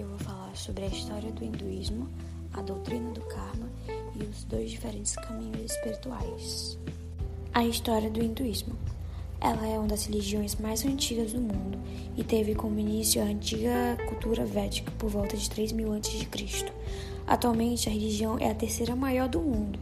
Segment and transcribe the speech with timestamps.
[0.00, 2.08] eu vou falar sobre a história do hinduísmo,
[2.54, 3.68] a doutrina do karma
[4.14, 6.78] e os dois diferentes caminhos espirituais.
[7.52, 8.74] A história do hinduísmo.
[9.40, 11.78] Ela é uma das religiões mais antigas do mundo
[12.16, 16.26] e teve como início a antiga cultura védica por volta de 3 mil a.C.
[17.26, 19.78] Atualmente, a religião é a terceira maior do mundo.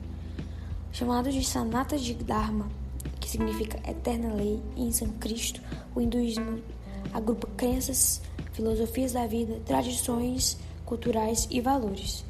[0.93, 2.69] Chamado de Sanatana Dharma,
[3.21, 5.61] que significa eterna lei em sânscrito,
[5.95, 6.61] o hinduísmo
[7.13, 8.21] agrupa crenças,
[8.53, 12.25] filosofias da vida, tradições culturais e valores.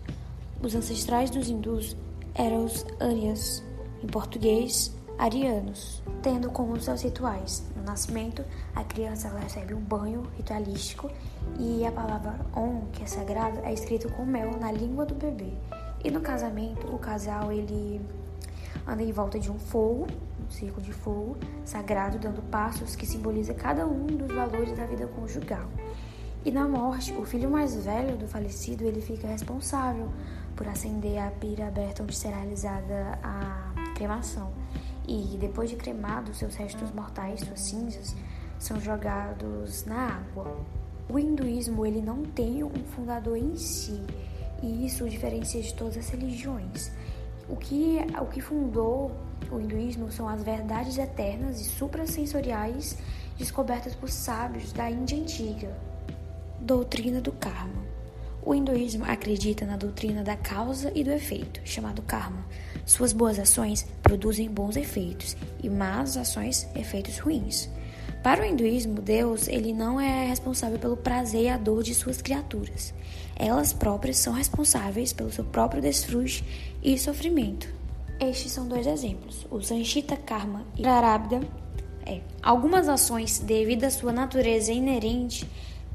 [0.63, 1.97] Os ancestrais dos hindus
[2.35, 3.63] eram os Aryas,
[4.03, 7.65] em português, arianos, tendo como seus rituais.
[7.77, 11.11] No nascimento, a criança recebe um banho ritualístico
[11.59, 15.53] e a palavra Om, que é sagrado, é escrito com mel na língua do bebê.
[16.05, 18.01] E no casamento, o casal ele
[18.87, 20.07] anda em volta de um fogo,
[20.47, 25.07] um círculo de fogo sagrado, dando passos que simboliza cada um dos valores da vida
[25.09, 25.69] conjugal.
[26.49, 30.09] E na morte, o filho mais velho do falecido ele fica responsável
[30.57, 34.51] por acender a pira aberta onde será realizada a cremação
[35.07, 38.17] e depois de cremado, seus restos mortais, suas cinzas,
[38.59, 40.65] são jogados na água.
[41.07, 44.03] O hinduísmo ele não tem um fundador em si,
[44.63, 46.91] e isso o diferencia de todas as religiões.
[47.47, 49.13] O que, o que fundou
[49.53, 52.97] o hinduísmo são as verdades eternas e suprassensoriais
[53.37, 55.88] descobertas por sábios da Índia antiga.
[56.69, 57.83] Doutrina do karma.
[58.45, 62.45] O hinduísmo acredita na doutrina da causa e do efeito, chamado karma.
[62.85, 67.71] Suas boas ações produzem bons efeitos e más ações efeitos ruins.
[68.23, 72.21] Para o hinduísmo, Deus ele não é responsável pelo prazer e a dor de suas
[72.21, 72.93] criaturas.
[73.35, 76.45] Elas próprias são responsáveis pelo seu próprio desfrute
[76.83, 77.67] e sofrimento.
[78.21, 81.41] Estes são dois exemplos: o Sanchita Karma e Prarabdha.
[82.05, 85.47] É, algumas ações, devido à sua natureza inerente,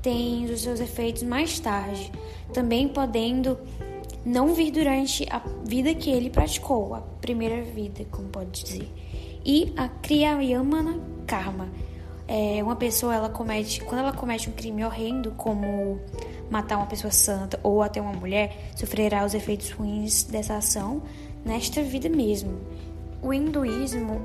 [0.04, 2.12] têm os seus efeitos mais tarde,
[2.54, 3.58] também podendo
[4.26, 8.92] não vir durante a vida que ele praticou, a primeira vida, como pode dizer.
[9.44, 11.70] E a Kriyayamana Karma.
[12.26, 16.00] É, uma pessoa, ela comete, quando ela comete um crime horrendo, como
[16.50, 21.02] matar uma pessoa santa ou até uma mulher, sofrerá os efeitos ruins dessa ação
[21.44, 22.60] nesta vida mesmo.
[23.22, 24.22] O hinduísmo,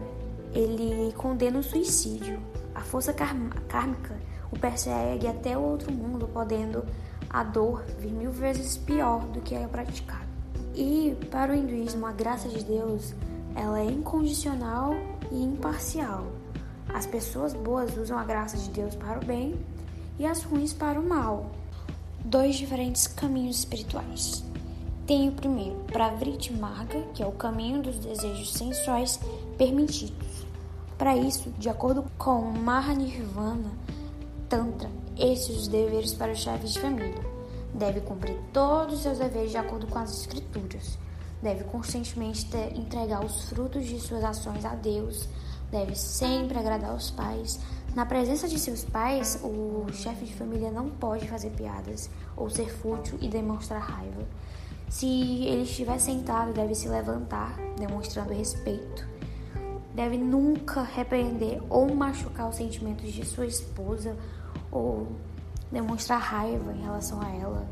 [0.55, 2.38] ele condena o suicídio.
[2.75, 4.15] A força kármica
[4.50, 6.84] o persegue até o outro mundo, podendo
[7.28, 10.28] a dor vir mil vezes pior do que é praticado.
[10.75, 13.14] E para o hinduísmo, a graça de Deus
[13.54, 14.94] ela é incondicional
[15.32, 16.26] e imparcial.
[16.94, 19.58] As pessoas boas usam a graça de Deus para o bem
[20.19, 21.50] e as ruins para o mal.
[22.25, 24.44] Dois diferentes caminhos espirituais.
[25.06, 29.19] Tem o primeiro, Pravriti Marga, que é o caminho dos desejos sensuais
[29.56, 30.47] permitidos.
[30.97, 33.70] Para isso, de acordo com Mahanirvana,
[34.48, 37.22] Tantra, esses os deveres para o chefe de família.
[37.75, 40.98] Deve cumprir todos os seus deveres de acordo com as escrituras.
[41.42, 45.28] Deve constantemente ter, entregar os frutos de suas ações a Deus.
[45.70, 47.60] Deve sempre agradar os pais.
[47.94, 52.70] Na presença de seus pais, o chefe de família não pode fazer piadas ou ser
[52.70, 54.26] fútil e demonstrar raiva.
[54.88, 55.06] Se
[55.44, 59.06] ele estiver sentado, deve se levantar, demonstrando respeito
[59.98, 64.16] deve nunca repreender ou machucar os sentimentos de sua esposa
[64.71, 65.09] ou
[65.71, 67.67] demonstrar raiva em relação a ela.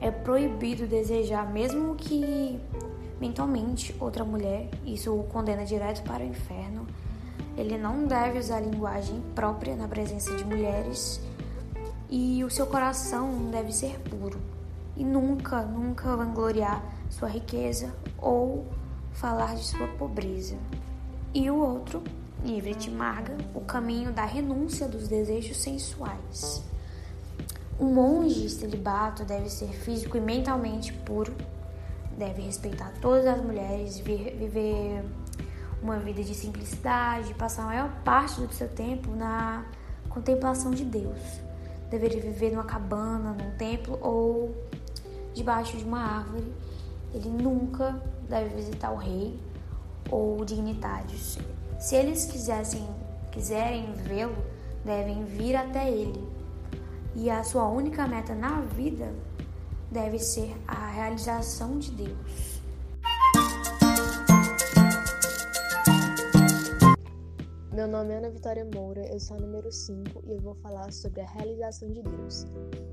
[0.00, 2.60] É proibido desejar, mesmo que
[3.22, 4.68] mentalmente, outra mulher.
[4.84, 6.86] Isso o condena direto para o inferno.
[7.56, 11.20] Ele não deve usar linguagem própria na presença de mulheres.
[12.10, 14.40] E o seu coração deve ser puro.
[14.96, 18.66] E nunca, nunca vangloriar sua riqueza ou
[19.12, 20.56] falar de sua pobreza.
[21.32, 22.02] E o outro,
[22.44, 26.62] livre de marga, o caminho da renúncia dos desejos sensuais.
[27.78, 31.34] Um monge celibato deve ser físico e mentalmente puro,
[32.16, 35.04] deve respeitar todas as mulheres, viver
[35.82, 39.64] uma vida de simplicidade, passar a maior parte do seu tempo na
[40.08, 41.18] contemplação de Deus.
[41.90, 44.54] Deveria viver numa cabana, num templo ou
[45.34, 46.52] debaixo de uma árvore.
[47.12, 49.38] Ele nunca deve visitar o rei
[50.10, 51.38] ou dignitários.
[51.82, 52.86] Se eles quisessem,
[53.32, 54.36] quiserem vê-lo,
[54.84, 56.24] devem vir até ele.
[57.16, 59.12] E a sua única meta na vida
[59.90, 62.51] deve ser a realização de Deus.
[67.72, 70.92] Meu nome é Ana Vitória Moura, eu sou a número 5 e eu vou falar
[70.92, 72.46] sobre a realização de Deus.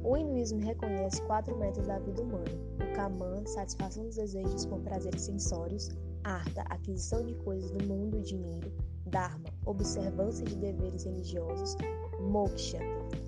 [0.06, 2.46] O hinduísmo reconhece quatro metas da vida humana:
[2.76, 5.90] o Kaman, satisfação dos desejos com prazeres sensórios,
[6.24, 8.72] Artha, aquisição de coisas do mundo e dinheiro,
[9.08, 11.76] Dharma, observância de deveres religiosos,
[12.22, 12.80] Moksha,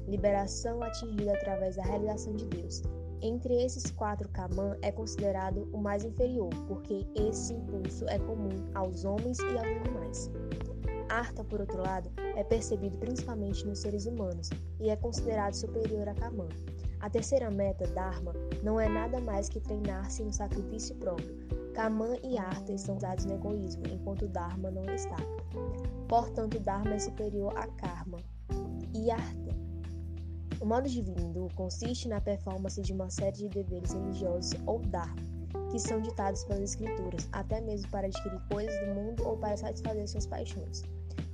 [0.08, 2.82] liberação atingida através da realização de Deus.
[3.22, 9.04] Entre esses quatro, Kamã é considerado o mais inferior, porque esse impulso é comum aos
[9.04, 10.32] homens e aos animais.
[11.12, 14.50] Arta, por outro lado, é percebido principalmente nos seres humanos
[14.80, 16.48] e é considerado superior a Kamã.
[17.02, 18.32] A terceira meta, Dharma,
[18.64, 21.36] não é nada mais que treinar-se no sacrifício próprio.
[21.74, 25.18] Kamã e Arta estão usados no egoísmo, enquanto Dharma não está.
[26.08, 28.20] Portanto, Dharma é superior a Karma
[28.94, 29.52] e Arta.
[30.62, 35.22] O modo divino hindu consiste na performance de uma série de deveres religiosos ou Dharma,
[35.72, 40.08] que são ditados pelas escrituras, até mesmo para adquirir coisas do mundo ou para satisfazer
[40.08, 40.84] suas paixões.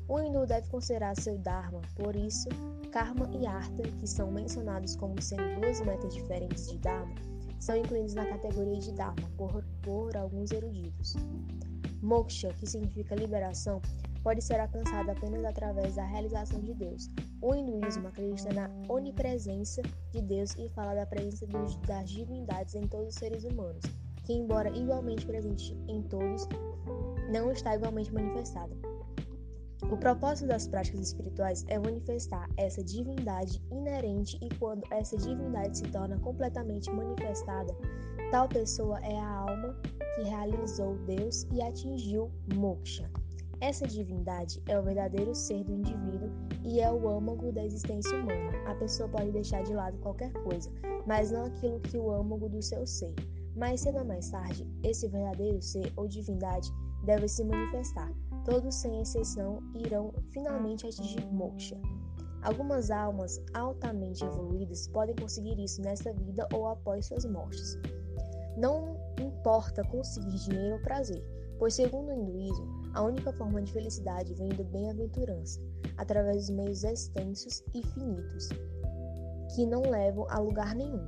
[0.10, 2.48] O hindu deve considerar seu Dharma, por isso,
[2.92, 7.14] Karma e Artha, que são mencionados como sendo duas metas diferentes de Dharma,
[7.60, 11.16] são incluídos na categoria de Dharma por, por alguns eruditos.
[12.02, 13.82] Moksha, que significa liberação,
[14.24, 17.10] pode ser alcançado apenas através da realização de Deus.
[17.42, 19.82] O hinduísmo acredita na onipresença
[20.12, 23.84] de Deus e fala da presença dos, das divindades em todos os seres humanos,
[24.24, 26.48] que, embora igualmente presente em todos,
[27.30, 28.76] não está igualmente manifestada.
[29.84, 35.84] O propósito das práticas espirituais é manifestar essa divindade inerente e quando essa divindade se
[35.86, 37.74] torna completamente manifestada,
[38.32, 39.80] tal pessoa é a alma
[40.16, 43.10] que realizou Deus e atingiu moksha.
[43.62, 46.30] Essa divindade é o verdadeiro ser do indivíduo
[46.64, 48.52] e é o âmago da existência humana.
[48.68, 50.72] A pessoa pode deixar de lado qualquer coisa,
[51.06, 53.14] mas não aquilo que o âmago do seu ser.
[53.56, 56.72] Mais cedo ou mais tarde, esse verdadeiro ser ou divindade
[57.04, 58.12] deve se manifestar
[58.48, 61.78] todos sem exceção irão finalmente atingir moksha.
[62.42, 67.78] Algumas almas altamente evoluídas podem conseguir isso nesta vida ou após suas mortes.
[68.56, 71.22] Não importa conseguir dinheiro ou prazer,
[71.60, 75.60] pois, segundo o hinduísmo, a única forma de felicidade vem do bem-aventurança,
[75.98, 78.48] através dos meios extensos e finitos,
[79.54, 81.06] que não levam a lugar nenhum.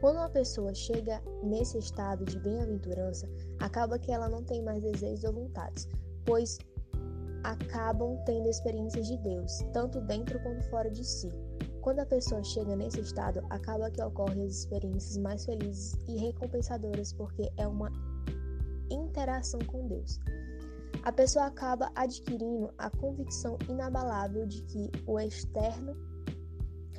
[0.00, 3.28] Quando uma pessoa chega nesse estado de bem-aventurança,
[3.60, 5.86] acaba que ela não tem mais desejos ou vontades,
[6.24, 6.58] pois
[7.44, 11.30] acabam tendo experiências de Deus, tanto dentro quanto fora de si.
[11.80, 17.12] Quando a pessoa chega nesse estado, acaba que ocorrem as experiências mais felizes e recompensadoras
[17.12, 17.90] porque é uma
[18.90, 20.20] interação com Deus.
[21.02, 25.96] A pessoa acaba adquirindo a convicção inabalável de que o externo,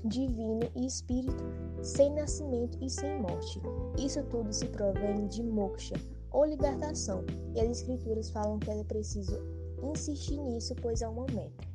[0.06, 1.44] divino e espírito,
[1.84, 3.62] sem nascimento e sem morte.
[4.00, 5.96] Isso tudo se provém de moksha,
[6.32, 7.24] ou libertação,
[7.54, 9.40] e as escrituras falam que é preciso
[9.84, 11.72] insistir nisso, pois é uma meta.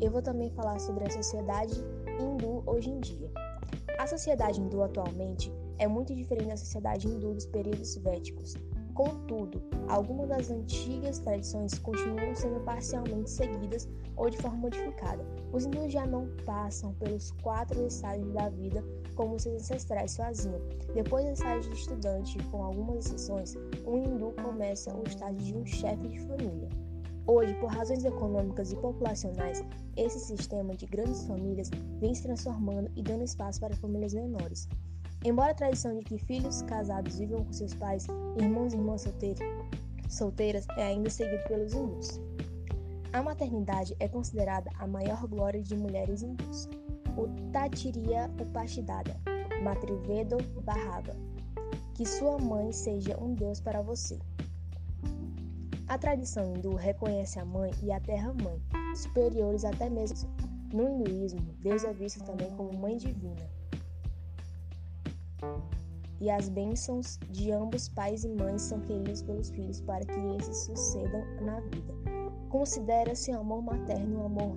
[0.00, 1.74] Eu vou também falar sobre a sociedade
[2.20, 3.30] hindu hoje em dia.
[3.98, 8.54] A sociedade hindu atualmente é muito diferente da sociedade hindu dos períodos védicos.
[8.94, 15.24] Contudo, algumas das antigas tradições continuam sendo parcialmente seguidas ou de forma modificada.
[15.52, 18.84] Os hindus já não passam pelos quatro estágios da vida
[19.14, 20.60] como seus ancestrais faziam.
[20.94, 23.54] Depois do estágio de estudante, com algumas exceções,
[23.86, 26.81] um hindu começa o estágio de um chefe de família.
[27.26, 29.62] Hoje, por razões econômicas e populacionais,
[29.96, 31.70] esse sistema de grandes famílias
[32.00, 34.68] vem se transformando e dando espaço para famílias menores.
[35.24, 39.06] Embora a tradição de que filhos casados vivam com seus pais, irmãos e irmãs
[40.08, 42.20] solteiras é ainda seguida pelos hindus.
[43.12, 46.68] A maternidade é considerada a maior glória de mulheres hindus.
[47.16, 49.16] O Tatiriya Upashidada,
[49.62, 51.14] Matrivedo Bhava,
[51.94, 54.18] que sua mãe seja um deus para você.
[55.88, 58.60] A tradição hindu reconhece a mãe e a terra-mãe,
[58.94, 60.28] superiores até mesmo.
[60.72, 63.46] No hinduísmo, Deus é visto também como mãe divina.
[66.20, 70.56] E as bênçãos de ambos pais e mães são queridos pelos filhos para que esses
[70.64, 71.92] sucedam na vida.
[72.48, 74.56] Considera-se o amor materno um amor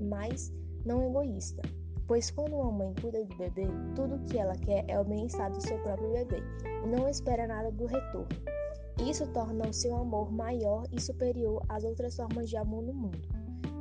[0.00, 0.52] mais
[0.84, 1.62] não egoísta,
[2.08, 5.52] pois quando uma mãe cuida do bebê, tudo o que ela quer é o bem-estar
[5.52, 6.42] do seu próprio bebê
[6.82, 8.59] e não espera nada do retorno.
[9.08, 13.28] Isso torna o seu amor maior e superior às outras formas de amor no mundo.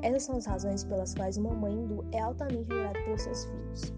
[0.02, 3.94] Essas são as razões pelas quais uma mãe hindu é altamente adorada pelos seus filhos.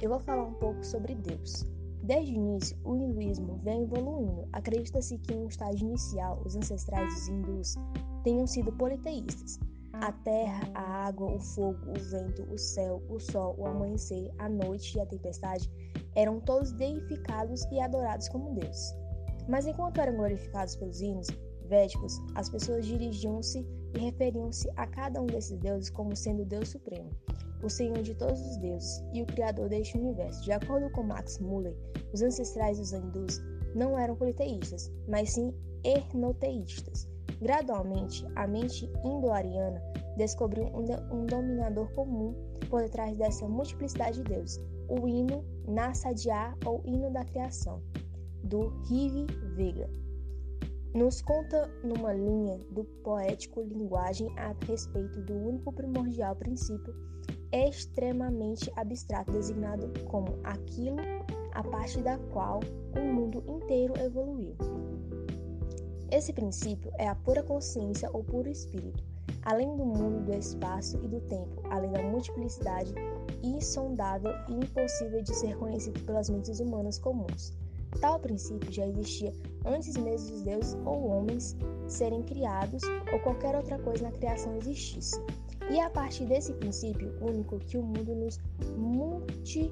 [0.00, 1.66] Eu vou falar um pouco sobre Deus.
[2.04, 4.48] Desde o início, o hinduísmo vem evoluindo.
[4.52, 7.74] Acredita-se que em um estágio inicial, os ancestrais dos hindus
[8.22, 9.58] tenham sido politeístas.
[9.92, 14.48] A terra, a água, o fogo, o vento, o céu, o sol, o amanhecer, a
[14.48, 15.68] noite e a tempestade
[16.14, 18.94] eram todos deificados e adorados como deuses.
[19.48, 21.26] Mas enquanto eram glorificados pelos hinos
[21.64, 26.68] védicos, as pessoas dirigiam-se e referiam-se a cada um desses deuses como sendo o Deus
[26.68, 27.10] Supremo,
[27.62, 30.42] o Senhor de todos os deuses e o Criador deste universo.
[30.42, 31.74] De acordo com Max Muller,
[32.12, 33.40] os ancestrais dos hindus
[33.74, 35.52] não eram politeístas, mas sim
[35.82, 37.08] ernoteístas.
[37.40, 39.80] Gradualmente, a mente indo-ariana
[40.16, 42.34] descobriu um, um dominador comum
[42.68, 47.80] por detrás dessa multiplicidade de deuses, o hino Nassadiá ou hino da criação,
[48.48, 49.88] do Rive Vega.
[50.94, 56.94] Nos conta numa linha do poético linguagem a respeito do único primordial princípio
[57.52, 60.98] extremamente abstrato designado como aquilo
[61.52, 62.60] a partir da qual
[62.96, 64.56] o mundo inteiro evoluiu.
[66.10, 69.04] Esse princípio é a pura consciência ou puro espírito,
[69.42, 72.94] além do mundo do espaço e do tempo, além da multiplicidade
[73.42, 77.52] insondável e impossível de ser conhecido pelas mentes humanas comuns.
[78.00, 79.32] Tal princípio já existia
[79.64, 85.20] antes mesmo dos deuses ou homens serem criados ou qualquer outra coisa na criação existisse.
[85.70, 88.38] E é a partir desse princípio único que o mundo nos
[88.76, 89.70] multi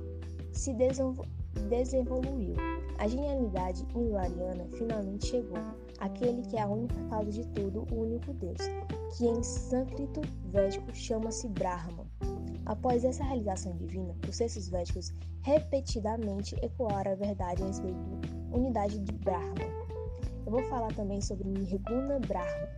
[0.52, 2.56] se desenvolveu.
[2.98, 5.58] A genialidade hilariana finalmente chegou,
[5.98, 8.58] aquele que é a única causa de tudo, o único Deus,
[9.16, 12.05] que em sânscrito védico chama-se Brahma.
[12.66, 18.98] Após essa realização divina, os textos védicos repetidamente ecoaram a verdade a respeito da unidade
[18.98, 19.54] de Brahma.
[20.44, 22.68] Eu vou falar também sobre Nirguna Brahma.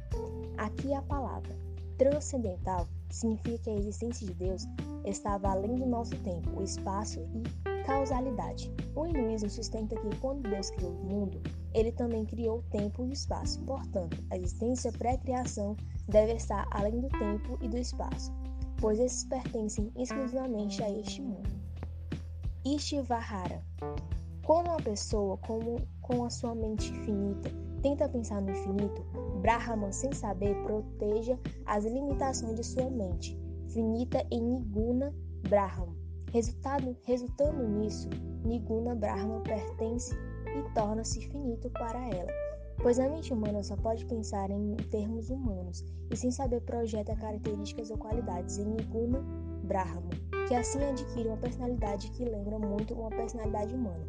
[0.58, 1.56] Aqui a palavra
[1.96, 4.64] transcendental significa que a existência de Deus
[5.04, 8.70] estava além do nosso tempo, o espaço e causalidade.
[8.94, 11.40] O hinduísmo sustenta que quando Deus criou o mundo,
[11.72, 13.60] ele também criou o tempo e o espaço.
[13.64, 15.74] Portanto, a existência pré-criação
[16.06, 18.32] deve estar além do tempo e do espaço,
[18.80, 21.50] pois esses pertencem exclusivamente a este mundo.
[22.64, 23.62] Ishvahara.
[24.44, 27.50] Quando uma pessoa com, com a sua mente finita
[27.82, 29.02] tenta pensar no infinito,
[29.40, 35.14] Brahma, sem saber, proteja as limitações de sua mente, finita em Niguna
[35.48, 35.96] Brahma.
[36.32, 38.08] Resultado, resultando nisso,
[38.44, 40.14] Niguna Brahma pertence
[40.46, 42.30] e torna-se finito para ela,
[42.82, 47.90] pois a mente humana só pode pensar em termos humanos e sem saber projeta características
[47.90, 49.20] ou qualidades em Niguna
[49.64, 50.10] Brahma,
[50.46, 54.06] que assim adquire uma personalidade que lembra muito uma personalidade humana.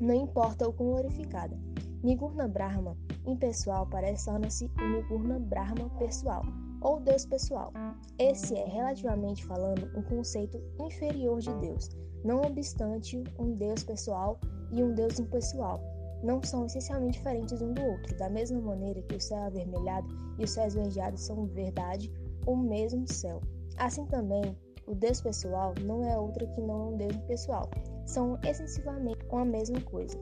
[0.00, 1.56] Não importa o quão glorificada.
[2.02, 6.42] Nigurna Brahma, impessoal, parece torna-se o Nigurna Brahma pessoal,
[6.80, 7.72] ou Deus pessoal.
[8.18, 11.90] Esse é, relativamente falando, um conceito inferior de Deus.
[12.24, 14.38] Não obstante, um Deus pessoal
[14.72, 15.95] e um Deus impessoal
[16.26, 20.44] não são essencialmente diferentes um do outro, da mesma maneira que o céu avermelhado e
[20.44, 22.12] o céu esverdeado são verdade,
[22.46, 23.40] o mesmo céu.
[23.76, 24.56] Assim também,
[24.88, 27.70] o Deus pessoal não é outro que não um Deus impessoal.
[28.06, 30.18] São essencialmente uma mesma coisa.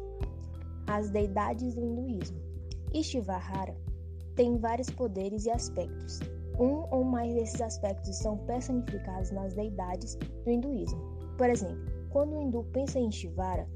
[0.87, 2.39] As deidades do hinduísmo.
[2.93, 3.75] Ishvara
[4.37, 6.21] tem vários poderes e aspectos.
[6.59, 11.01] Um ou mais desses aspectos são personificados nas deidades do hinduísmo.
[11.39, 13.67] Por exemplo, quando o hindu pensa em Shivara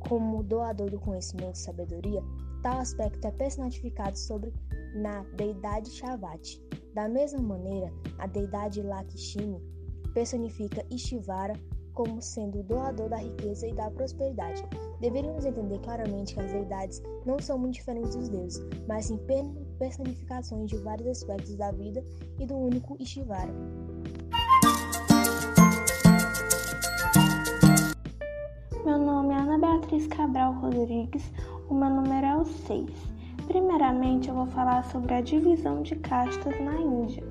[0.00, 2.22] como doador do conhecimento e sabedoria,
[2.62, 4.52] tal aspecto é personificado sobre
[4.94, 6.62] na deidade Shavati.
[6.94, 9.60] Da mesma maneira, a deidade Lakshmi
[10.12, 11.54] personifica Ishvara
[11.98, 14.62] como sendo o doador da riqueza e da prosperidade.
[15.00, 19.18] Deveríamos entender claramente que as deidades não são muito diferentes dos deuses, mas sim
[19.78, 22.04] personificações de vários aspectos da vida
[22.38, 23.52] e do único Ishvara.
[28.84, 31.32] Meu nome é Ana Beatriz Cabral Rodrigues,
[31.68, 32.88] o meu número é o 6.
[33.48, 37.24] Primeiramente, eu vou falar sobre a divisão de castas na Índia.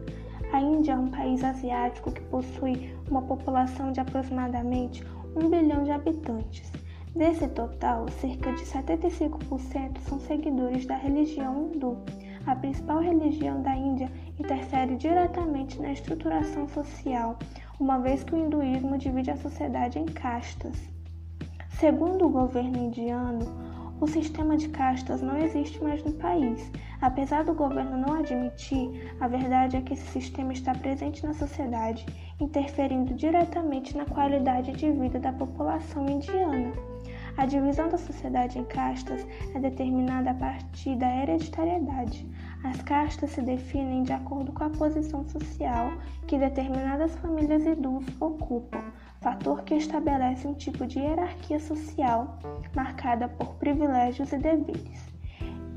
[0.52, 5.04] A Índia é um país asiático que possui uma população de aproximadamente
[5.36, 6.70] 1 bilhão de habitantes.
[7.16, 11.98] Desse total, cerca de 75% são seguidores da religião hindu.
[12.46, 17.40] A principal religião da Índia interfere diretamente na estruturação social,
[17.80, 20.97] uma vez que o hinduísmo divide a sociedade em castas.
[21.80, 23.46] Segundo o governo indiano,
[24.02, 26.72] o sistema de castas não existe mais no país.
[27.00, 32.04] Apesar do governo não admitir, a verdade é que esse sistema está presente na sociedade,
[32.40, 36.74] interferindo diretamente na qualidade de vida da população indiana.
[37.38, 42.28] A divisão da sociedade em castas é determinada a partir da hereditariedade.
[42.64, 45.92] As castas se definem de acordo com a posição social
[46.26, 48.84] que determinadas famílias hindus ocupam,
[49.22, 52.40] fator que estabelece um tipo de hierarquia social
[52.76, 55.18] marcada por privilégios e deveres.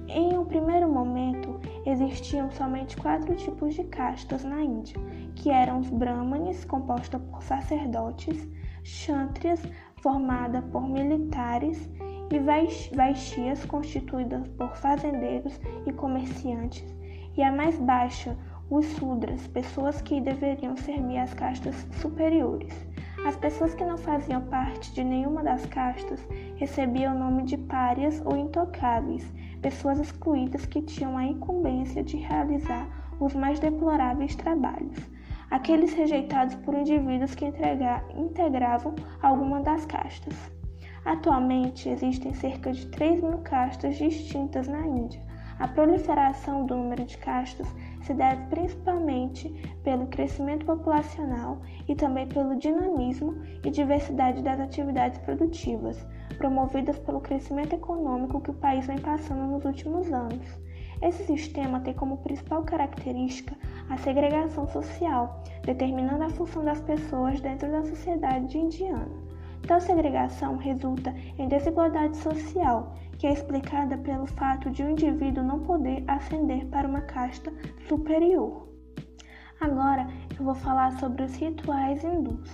[0.09, 4.97] Em um primeiro momento, existiam somente quatro tipos de castas na Índia,
[5.37, 8.49] que eram os brahmanes, composta por sacerdotes,
[8.82, 9.62] kshatriyas,
[10.02, 11.88] formada por militares,
[12.32, 12.38] e
[12.94, 16.85] vaishyas, constituídas por fazendeiros e comerciantes,
[17.37, 18.37] e a mais baixa,
[18.70, 22.73] os sudras, pessoas que deveriam servir às castas superiores.
[23.26, 28.22] As pessoas que não faziam parte de nenhuma das castas recebiam o nome de párias
[28.24, 32.88] ou intocáveis, pessoas excluídas que tinham a incumbência de realizar
[33.20, 34.96] os mais deploráveis trabalhos,
[35.50, 37.44] aqueles rejeitados por indivíduos que
[38.16, 40.34] integravam alguma das castas.
[41.04, 45.22] Atualmente existem cerca de 3 mil castas distintas na Índia.
[45.58, 47.68] A proliferação do número de castas
[48.02, 49.49] se deve principalmente
[49.83, 56.07] pelo crescimento populacional e também pelo dinamismo e diversidade das atividades produtivas,
[56.38, 60.59] promovidas pelo crescimento econômico que o país vem passando nos últimos anos.
[61.02, 63.57] Esse sistema tem como principal característica
[63.88, 69.09] a segregação social, determinando a função das pessoas dentro da sociedade indiana.
[69.66, 75.60] Tal segregação resulta em desigualdade social, que é explicada pelo fato de um indivíduo não
[75.60, 77.52] poder ascender para uma casta
[77.86, 78.66] superior.
[79.60, 80.08] Agora
[80.38, 82.50] eu vou falar sobre os rituais hindus.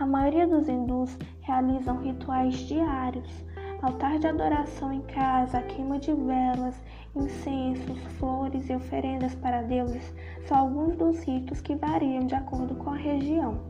[0.00, 3.46] A maioria dos hindus realizam rituais diários,
[3.82, 6.82] altar de adoração em casa, queima de velas,
[7.14, 10.12] incensos, flores e oferendas para deuses
[10.44, 13.60] são alguns dos ritos que variam de acordo com a região.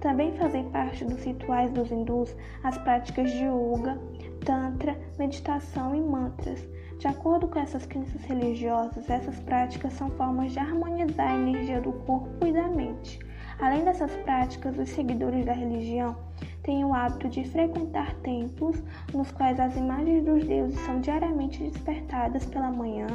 [0.00, 3.98] Também fazem parte dos rituais dos hindus as práticas de yoga,
[4.44, 6.66] tantra, meditação e mantras.
[6.98, 11.92] De acordo com essas crenças religiosas, essas práticas são formas de harmonizar a energia do
[11.92, 13.20] corpo e da mente.
[13.60, 16.16] Além dessas práticas, os seguidores da religião
[16.62, 22.44] têm o hábito de frequentar templos nos quais as imagens dos deuses são diariamente despertadas
[22.46, 23.06] pela manhã,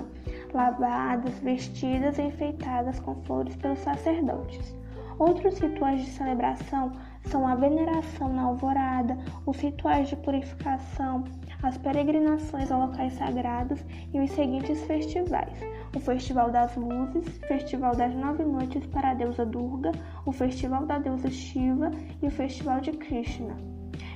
[0.53, 4.75] lavadas, vestidas e enfeitadas com flores pelos sacerdotes.
[5.19, 6.91] Outros rituais de celebração
[7.25, 11.23] são a veneração na alvorada, os rituais de purificação,
[11.61, 15.57] as peregrinações a locais sagrados e os seguintes festivais:
[15.95, 19.91] o Festival das Luzes, Festival das Nove Noites para a deusa Durga,
[20.25, 23.55] o Festival da deusa Shiva e o Festival de Krishna.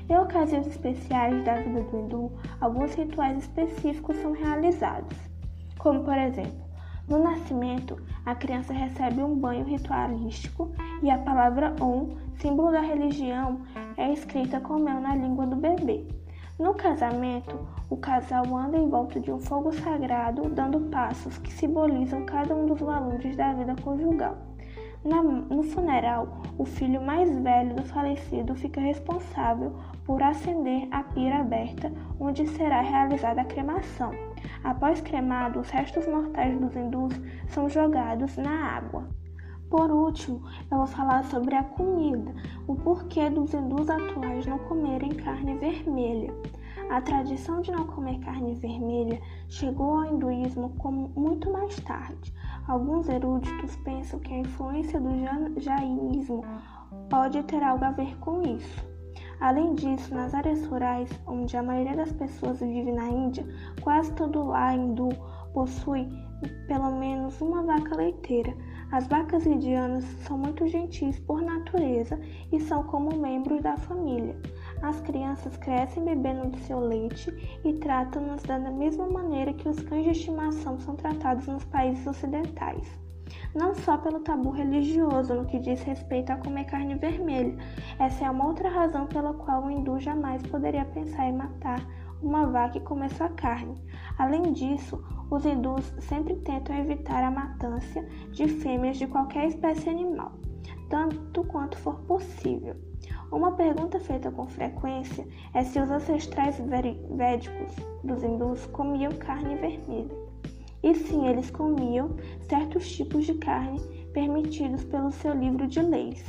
[0.09, 5.17] Em ocasiões especiais da vida do hindu, alguns rituais específicos são realizados,
[5.77, 6.67] como por exemplo,
[7.07, 13.61] no nascimento, a criança recebe um banho ritualístico e a palavra Om, símbolo da religião,
[13.97, 16.05] é escrita com mel na língua do bebê.
[16.59, 22.25] No casamento, o casal anda em volta de um fogo sagrado, dando passos que simbolizam
[22.25, 24.37] cada um dos valores da vida conjugal.
[25.05, 31.37] Na, no funeral, o filho mais velho do falecido fica responsável por acender a pira
[31.37, 34.11] aberta, onde será realizada a cremação.
[34.63, 37.13] Após cremado, os restos mortais dos hindus
[37.47, 39.07] são jogados na água.
[39.70, 42.34] Por último, eu vou falar sobre a comida,
[42.68, 46.34] o porquê dos hindus atuais não comerem carne vermelha.
[46.90, 50.74] A tradição de não comer carne vermelha chegou ao hinduísmo
[51.16, 52.34] muito mais tarde.
[52.66, 55.10] Alguns eruditos pensam que a influência do
[55.60, 56.46] jainismo
[57.10, 58.88] pode ter algo a ver com isso.
[59.42, 63.46] Além disso, nas áreas rurais, onde a maioria das pessoas vive na Índia,
[63.82, 65.10] quase todo lar hindu
[65.53, 66.08] possui
[66.68, 68.56] pelo menos uma vaca leiteira.
[68.89, 72.17] As vacas indianas são muito gentis por natureza
[72.51, 74.35] e são como membros da família.
[74.81, 80.05] As crianças crescem bebendo do seu leite e tratam-nos da mesma maneira que os cães
[80.05, 82.87] de estimação são tratados nos países ocidentais.
[83.53, 87.57] Não só pelo tabu religioso no que diz respeito a comer carne vermelha,
[88.00, 91.85] essa é uma outra razão pela qual o hindu jamais poderia pensar em matar
[92.22, 93.75] uma vaca e comer sua carne.
[94.18, 98.01] Além disso, os hindus sempre tentam evitar a matança
[98.32, 100.32] de fêmeas de qualquer espécie animal,
[100.90, 102.75] tanto quanto for possível.
[103.32, 106.62] Uma pergunta feita com frequência é se os ancestrais
[107.12, 110.16] védicos dos hindus comiam carne vermelha.
[110.82, 112.16] E sim, eles comiam
[112.48, 113.82] certos tipos de carne
[114.14, 116.24] permitidos pelo seu livro de leis.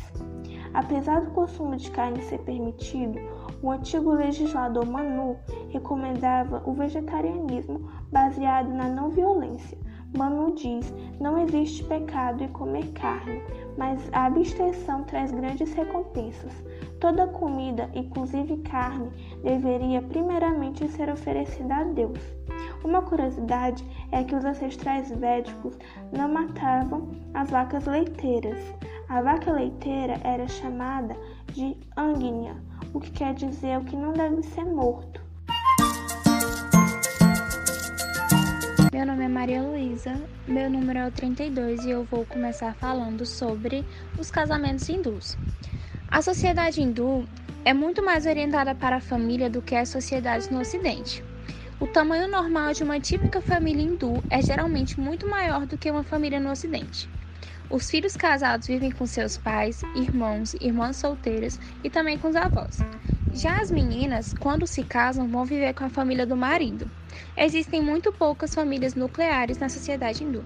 [0.75, 3.19] Apesar do consumo de carne ser permitido,
[3.63, 5.37] o antigo legislador Manu
[5.71, 9.79] recomendava o vegetarianismo baseado na não violência,
[10.17, 13.43] Manu diz: não existe pecado em comer carne,
[13.77, 16.53] mas a abstenção traz grandes recompensas.
[16.99, 19.11] Toda comida, inclusive carne,
[19.43, 22.19] deveria primeiramente ser oferecida a Deus.
[22.83, 25.79] Uma curiosidade é que os ancestrais védicos
[26.11, 28.59] não matavam as vacas leiteiras.
[29.09, 31.17] A vaca leiteira era chamada
[31.55, 32.55] de Angnya,
[32.93, 35.23] o que quer dizer o que não deve ser morto.
[38.93, 43.25] Meu nome é Maria Luísa, meu número é o 32 e eu vou começar falando
[43.25, 43.83] sobre
[44.19, 45.39] os casamentos hindus.
[46.11, 47.27] A sociedade hindu
[47.65, 51.25] é muito mais orientada para a família do que as sociedades no Ocidente.
[51.81, 56.03] O tamanho normal de uma típica família hindu é geralmente muito maior do que uma
[56.03, 57.09] família no Ocidente.
[57.71, 62.79] Os filhos casados vivem com seus pais, irmãos, irmãs solteiras e também com os avós.
[63.31, 66.91] Já as meninas, quando se casam, vão viver com a família do marido.
[67.37, 70.43] Existem muito poucas famílias nucleares na sociedade hindu.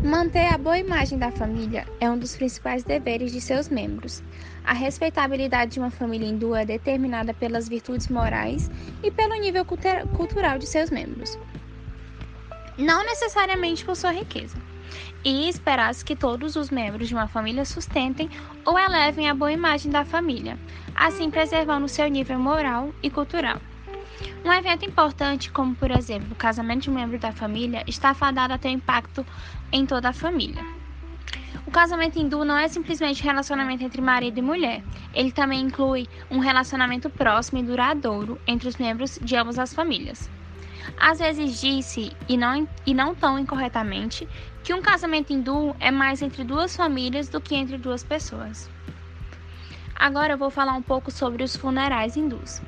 [0.00, 4.22] Manter a boa imagem da família é um dos principais deveres de seus membros.
[4.64, 8.70] A respeitabilidade de uma família hindu é determinada pelas virtudes morais
[9.02, 11.36] e pelo nível cultural de seus membros,
[12.78, 14.63] não necessariamente por sua riqueza.
[15.24, 18.28] E esperar-se que todos os membros de uma família sustentem
[18.64, 20.58] ou elevem a boa imagem da família,
[20.94, 23.58] assim preservando seu nível moral e cultural.
[24.44, 28.52] Um evento importante, como por exemplo o casamento de um membro da família, está fadado
[28.52, 29.24] a ter impacto
[29.72, 30.62] em toda a família.
[31.66, 34.84] O casamento hindu não é simplesmente um relacionamento entre marido e mulher.
[35.14, 40.30] Ele também inclui um relacionamento próximo e duradouro entre os membros de ambas as famílias.
[40.98, 44.28] Às vezes disse, e não, e não tão incorretamente,
[44.64, 48.70] que um casamento hindu é mais entre duas famílias do que entre duas pessoas.
[49.94, 52.62] Agora eu vou falar um pouco sobre os funerais hindus.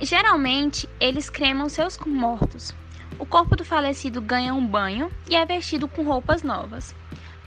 [0.00, 2.74] Geralmente, eles cremam seus mortos.
[3.18, 6.94] O corpo do falecido ganha um banho e é vestido com roupas novas.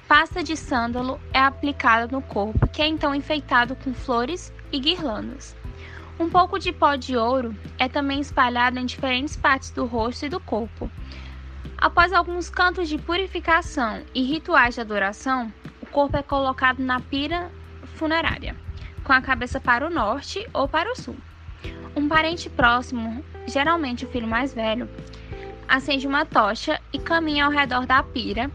[0.07, 5.55] Pasta de sândalo é aplicada no corpo, que é então enfeitado com flores e guirlandas.
[6.19, 10.29] Um pouco de pó de ouro é também espalhado em diferentes partes do rosto e
[10.29, 10.91] do corpo.
[11.81, 17.51] Após alguns cantos de purificação e rituais de adoração, o corpo é colocado na pira
[17.95, 18.55] funerária,
[19.03, 21.17] com a cabeça para o norte ou para o sul.
[21.95, 24.87] Um parente próximo, geralmente o filho mais velho,
[25.67, 28.51] acende uma tocha e caminha ao redor da pira,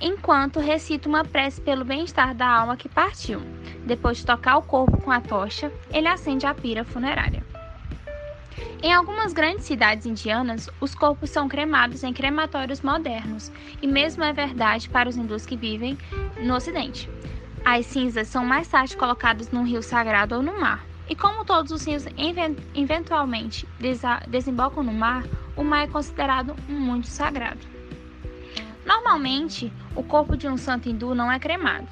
[0.00, 3.40] enquanto recita uma prece pelo bem-estar da alma que partiu.
[3.86, 7.53] Depois de tocar o corpo com a tocha, ele acende a pira funerária.
[8.84, 14.30] Em algumas grandes cidades indianas, os corpos são cremados em crematórios modernos, e mesmo é
[14.30, 15.96] verdade para os hindus que vivem
[16.42, 17.08] no Ocidente.
[17.64, 20.84] As cinzas são mais tarde colocadas num rio sagrado ou no mar.
[21.08, 22.04] E como todos os rios
[22.74, 23.66] eventualmente
[24.28, 25.24] desembocam no mar,
[25.56, 27.66] o mar é considerado muito sagrado.
[28.84, 31.88] Normalmente, o corpo de um santo hindu não é cremado.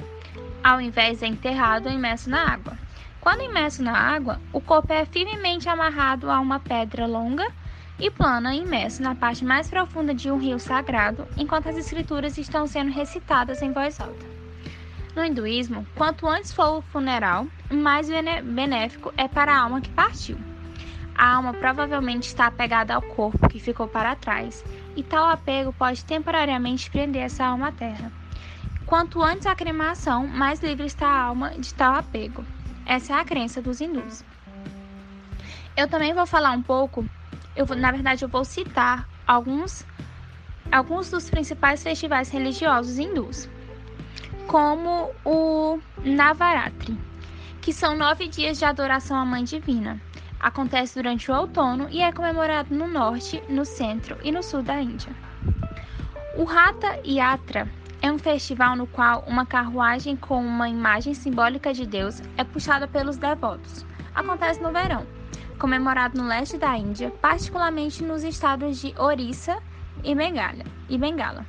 [0.63, 2.82] Ao invés, é enterrado ou imerso na água.
[3.23, 7.47] Quando imerso na água, o corpo é firmemente amarrado a uma pedra longa
[7.97, 12.67] e plana imerso na parte mais profunda de um rio sagrado, enquanto as escrituras estão
[12.67, 14.27] sendo recitadas em voz alta.
[15.15, 18.09] No hinduísmo, quanto antes for o funeral, mais
[18.43, 20.37] benéfico é para a alma que partiu.
[21.15, 24.65] A alma provavelmente está apegada ao corpo que ficou para trás,
[24.97, 28.11] e tal apego pode temporariamente prender essa alma à terra.
[28.85, 32.45] Quanto antes a cremação, mais livre está a alma de tal apego.
[32.87, 34.25] Essa é a crença dos hindus.
[35.77, 37.05] Eu também vou falar um pouco,
[37.57, 39.87] eu vou, na verdade eu vou citar alguns
[40.71, 43.49] alguns dos principais festivais religiosos hindus
[44.47, 46.99] como o Navaratri,
[47.61, 50.01] que são nove dias de adoração à Mãe Divina.
[50.41, 54.81] Acontece durante o outono e é comemorado no norte, no centro e no sul da
[54.81, 55.15] Índia.
[56.37, 57.69] O Hatha Yatra
[58.03, 62.89] é um festival no qual uma carruagem com uma imagem simbólica de Deus é puxada
[62.89, 63.87] pelos devotos.
[64.13, 65.07] Acontece no verão,
[65.59, 69.63] comemorado no leste da Índia, particularmente nos estados de Orissa
[70.03, 70.65] e Bengala.
[70.89, 71.47] E Bengala.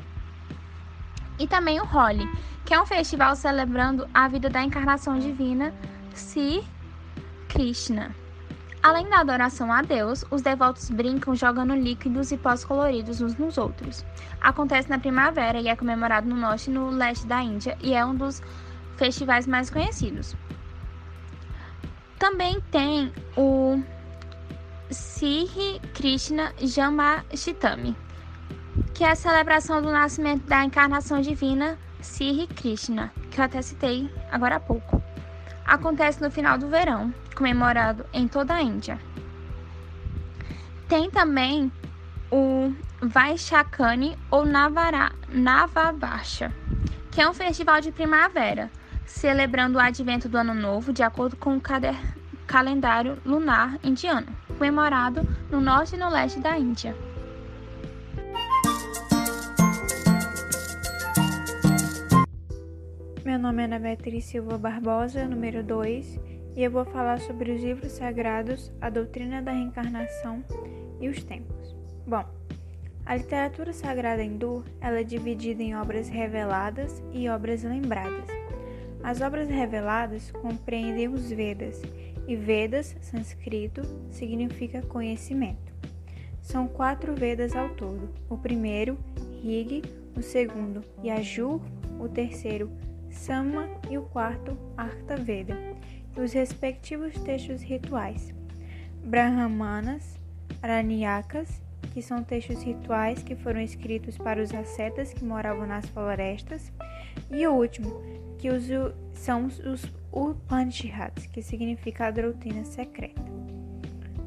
[1.39, 2.29] E também o Holi,
[2.63, 5.73] que é um festival celebrando a vida da encarnação divina
[6.13, 6.63] Sri
[7.49, 8.22] Krishna.
[8.83, 13.57] Além da adoração a Deus, os devotos brincam jogando líquidos e pós coloridos uns nos
[13.57, 14.05] outros.
[14.41, 18.05] Acontece na primavera e é comemorado no norte e no leste da Índia e é
[18.05, 18.41] um dos
[18.97, 20.35] festivais mais conhecidos.
[22.19, 23.81] Também tem o
[24.91, 27.95] Sri Krishna Jamashtami,
[28.93, 34.13] que é a celebração do nascimento da encarnação divina Sri Krishna, que eu até citei
[34.29, 35.01] agora há pouco.
[35.65, 38.99] Acontece no final do verão, comemorado em toda a Índia.
[40.87, 41.71] Tem também
[42.31, 46.53] o Vaishakani ou Navara, Navabasha,
[47.11, 48.69] que é um festival de primavera,
[49.05, 51.61] celebrando o advento do Ano Novo de acordo com o
[52.45, 56.95] calendário lunar indiano, comemorado no norte e no leste da Índia.
[63.33, 66.19] Meu nome é Ana Beatriz Silva Barbosa, número 2,
[66.55, 70.43] e eu vou falar sobre os livros sagrados, a doutrina da reencarnação
[71.01, 71.75] e os tempos.
[72.05, 72.23] Bom,
[73.03, 78.27] a literatura sagrada hindu ela é dividida em obras reveladas e obras lembradas.
[79.01, 81.81] As obras reveladas compreendem os Vedas,
[82.27, 85.73] e Vedas, sânscrito, significa conhecimento.
[86.39, 88.95] São quatro Vedas ao todo: o primeiro,
[89.41, 89.81] Rig,
[90.15, 91.59] o segundo, Yajur,
[91.99, 92.71] o terceiro,
[93.13, 95.57] Sama e o quarto, Artha Veda,
[96.15, 98.33] e os respectivos textos rituais,
[99.05, 100.19] Brahmanas,
[100.61, 106.71] Aranyakas que são textos rituais que foram escritos para os ascetas que moravam nas florestas,
[107.31, 108.01] e o último,
[108.39, 108.67] que os,
[109.13, 113.21] são os Upanishads, que significa a doutrina secreta.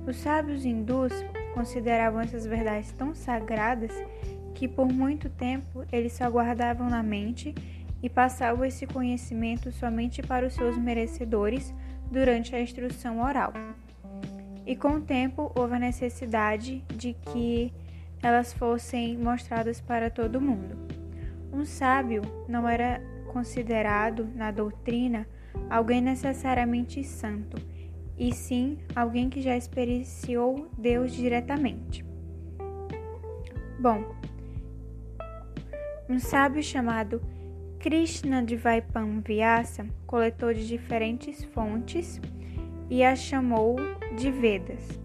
[0.07, 1.13] Os sábios hindus
[1.55, 3.91] consideravam essas verdades tão sagradas
[4.55, 7.53] que por muito tempo eles só guardavam na mente
[8.03, 11.75] e passavam esse conhecimento somente para os seus merecedores
[12.11, 13.53] durante a instrução oral.
[14.67, 17.73] E com o tempo houve a necessidade de que
[18.23, 20.77] elas fossem mostradas para todo mundo.
[21.53, 23.01] Um sábio não era
[23.33, 25.27] considerado na doutrina
[25.71, 27.57] alguém necessariamente santo,
[28.19, 32.05] e sim alguém que já experienciou Deus diretamente.
[33.79, 34.05] Bom,
[36.09, 37.21] um sábio chamado
[37.87, 42.21] Krishna Dvaipam Vyasa coletou de diferentes fontes
[42.91, 43.77] e a chamou
[44.17, 44.99] de Vedas.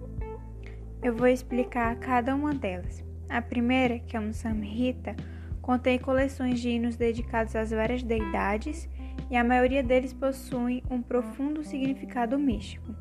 [1.04, 3.04] Eu vou explicar cada uma delas.
[3.30, 5.16] A primeira, que é um Samhita,
[5.62, 8.90] contém coleções de hinos dedicados às várias deidades
[9.30, 12.96] e a maioria deles possuem um profundo significado místico.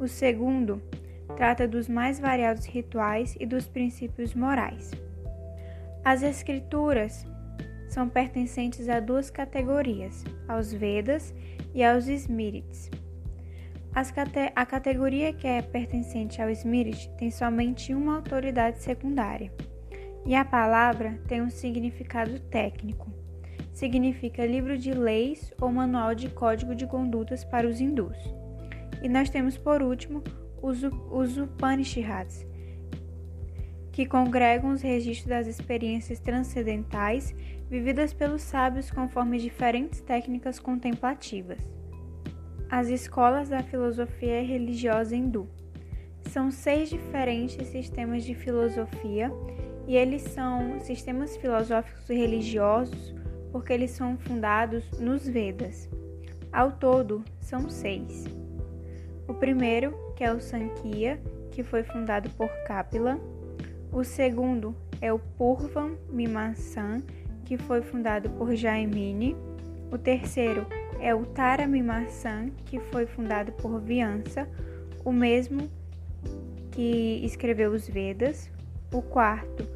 [0.00, 0.82] O segundo
[1.36, 4.90] trata dos mais variados rituais e dos princípios morais.
[6.04, 7.24] As escrituras
[7.92, 11.34] são pertencentes a duas categorias, aos Vedas
[11.74, 12.90] e aos Smrits.
[14.56, 19.52] a categoria que é pertencente ao Smrit tem somente uma autoridade secundária,
[20.24, 23.12] e a palavra tem um significado técnico.
[23.74, 28.16] Significa livro de leis ou manual de código de condutas para os hindus.
[29.02, 30.22] E nós temos por último
[30.62, 32.46] os, os Upanishads,
[33.92, 37.34] que congregam os registros das experiências transcendentais
[37.72, 41.56] vividas pelos sábios conforme diferentes técnicas contemplativas.
[42.68, 45.48] As escolas da filosofia religiosa hindu
[46.28, 49.32] são seis diferentes sistemas de filosofia
[49.86, 53.14] e eles são sistemas filosóficos e religiosos
[53.50, 55.88] porque eles são fundados nos Vedas.
[56.52, 58.26] Ao todo, são seis.
[59.26, 61.18] O primeiro, que é o Sankhya,
[61.50, 63.18] que foi fundado por Kapila.
[63.90, 67.02] O segundo é o Purvam Mimamsan,
[67.44, 69.36] que foi fundado por Jaimini.
[69.90, 70.66] O terceiro
[71.00, 74.48] é o Tara Mimamsan, que foi fundado por Vyansa,
[75.04, 75.68] o mesmo
[76.70, 78.50] que escreveu os Vedas.
[78.92, 79.66] O quarto,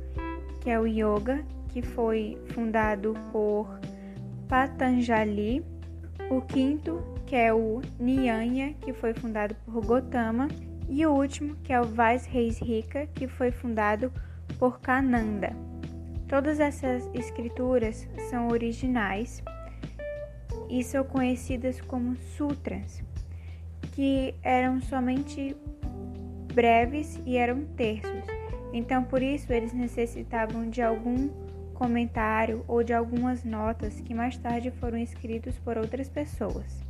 [0.60, 3.78] que é o Yoga, que foi fundado por
[4.48, 5.64] Patanjali.
[6.30, 10.48] O quinto, que é o Nyaya, que foi fundado por Gotama,
[10.88, 14.12] e o último, que é o Vaisreisrika, que foi fundado
[14.58, 15.52] por Kananda.
[16.28, 19.42] Todas essas escrituras são originais
[20.68, 23.02] e são conhecidas como sutras,
[23.92, 25.56] que eram somente
[26.52, 28.24] breves e eram terços.
[28.72, 31.28] Então, por isso, eles necessitavam de algum
[31.74, 36.84] comentário ou de algumas notas que mais tarde foram escritos por outras pessoas.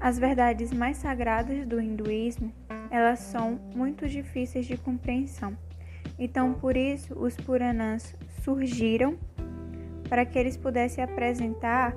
[0.00, 2.52] As verdades mais sagradas do hinduísmo,
[2.90, 5.56] elas são muito difíceis de compreensão.
[6.18, 9.16] Então, por isso, os Puranas surgiram
[10.08, 11.94] para que eles pudessem apresentar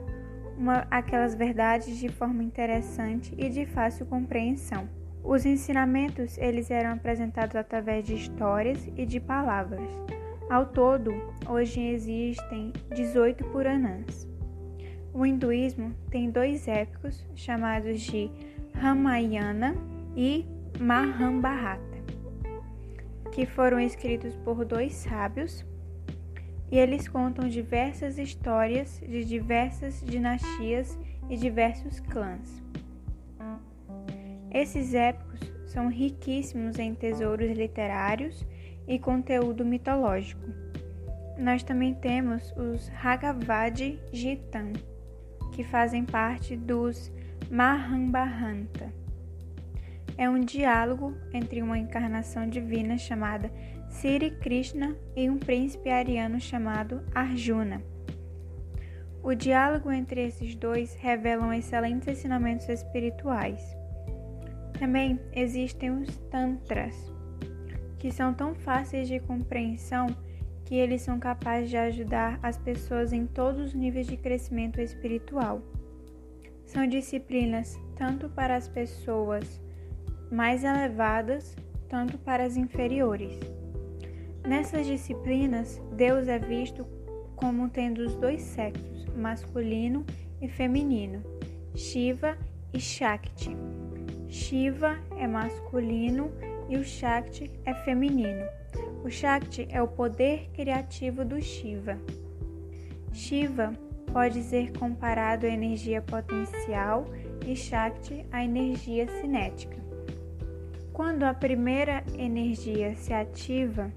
[0.58, 4.88] uma, aquelas verdades de forma interessante e de fácil compreensão.
[5.24, 9.90] Os ensinamentos eles eram apresentados através de histórias e de palavras.
[10.50, 11.14] Ao todo,
[11.48, 14.28] hoje existem 18 Puranas.
[15.14, 18.30] O hinduísmo tem dois épicos chamados de
[18.74, 19.76] Ramayana
[20.16, 20.46] e
[20.80, 21.91] Mahabharata,
[23.32, 25.66] que foram escritos por dois sábios
[26.72, 30.98] e eles contam diversas histórias de diversas dinastias
[31.30, 32.62] e diversos clãs.
[34.54, 38.46] Esses épicos são riquíssimos em tesouros literários
[38.88, 40.44] e conteúdo mitológico.
[41.38, 44.64] Nós também temos os Bhagavad Gita,
[45.54, 47.12] que fazem parte dos
[47.50, 49.01] Mahabharata.
[50.22, 53.52] É um diálogo entre uma encarnação divina chamada
[53.90, 57.82] Sri Krishna e um príncipe ariano chamado Arjuna.
[59.24, 63.76] O diálogo entre esses dois revela excelentes ensinamentos espirituais.
[64.78, 66.96] Também existem os Tantras,
[67.98, 70.06] que são tão fáceis de compreensão
[70.66, 75.64] que eles são capazes de ajudar as pessoas em todos os níveis de crescimento espiritual.
[76.64, 79.60] São disciplinas tanto para as pessoas
[80.32, 81.56] mais elevadas,
[81.90, 83.38] tanto para as inferiores.
[84.48, 86.88] Nessas disciplinas, Deus é visto
[87.36, 90.06] como tendo os dois sexos, masculino
[90.42, 91.22] e feminino,
[91.76, 92.38] Shiva
[92.74, 93.56] e Shakti.
[94.28, 96.32] Shiva é masculino
[96.70, 98.46] e o Shakti é feminino.
[99.04, 101.98] O Shakti é o poder criativo do Shiva.
[103.12, 103.74] Shiva
[104.14, 107.06] pode ser comparado à energia potencial
[107.46, 109.91] e Shakti à energia cinética.
[110.94, 113.92] Quando a primeira energia se ativa,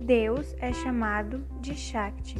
[0.00, 2.36] Deus é chamado de Shakti.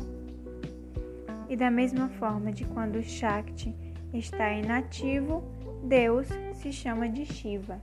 [1.48, 3.72] E da mesma forma de quando Shakti
[4.12, 5.44] está inativo,
[5.84, 7.80] Deus se chama de Shiva.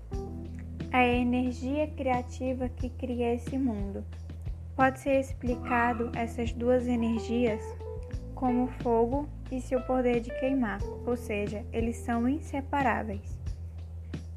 [0.92, 4.04] É a energia criativa que cria esse mundo.
[4.76, 7.64] Pode ser explicado essas duas energias
[8.36, 13.43] como fogo e seu poder de queimar, ou seja, eles são inseparáveis.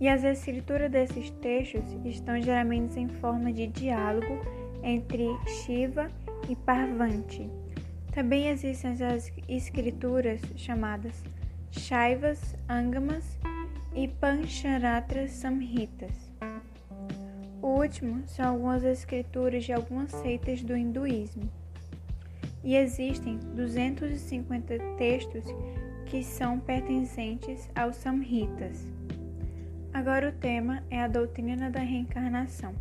[0.01, 4.41] E as escrituras desses textos estão geralmente em forma de diálogo
[4.83, 6.11] entre Shiva
[6.49, 7.51] e Parvati.
[8.13, 11.23] Também existem as escrituras chamadas
[11.71, 13.39] Shaivas, Angamas
[13.95, 16.31] e Pancharatra Samhitas.
[17.63, 21.51] O último são algumas escrituras de algumas seitas do hinduísmo.
[22.63, 25.45] E existem 250 textos
[26.07, 28.87] que são pertencentes aos Samhitas.
[29.97, 32.75] Agora o tema é a doutrina da reencarnação.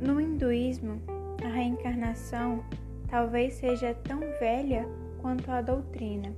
[0.00, 1.02] No hinduísmo,
[1.44, 2.64] a reencarnação
[3.08, 4.86] talvez seja tão velha
[5.20, 6.32] quanto a doutrina.